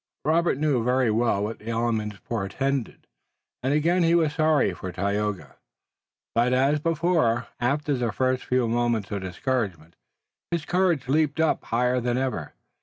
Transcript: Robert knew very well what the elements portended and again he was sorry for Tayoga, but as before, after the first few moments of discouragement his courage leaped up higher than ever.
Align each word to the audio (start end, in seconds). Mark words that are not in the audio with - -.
Robert 0.25 0.57
knew 0.57 0.83
very 0.83 1.11
well 1.11 1.43
what 1.43 1.59
the 1.59 1.67
elements 1.67 2.17
portended 2.27 3.05
and 3.61 3.71
again 3.71 4.01
he 4.01 4.15
was 4.15 4.33
sorry 4.33 4.73
for 4.73 4.91
Tayoga, 4.91 5.57
but 6.33 6.53
as 6.53 6.79
before, 6.79 7.49
after 7.59 7.93
the 7.93 8.11
first 8.11 8.43
few 8.45 8.67
moments 8.67 9.11
of 9.11 9.21
discouragement 9.21 9.95
his 10.49 10.65
courage 10.65 11.07
leaped 11.07 11.39
up 11.39 11.65
higher 11.65 11.99
than 12.01 12.17
ever. 12.17 12.53